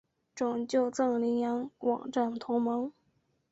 [0.33, 2.91] 拯救藏羚羊网站同盟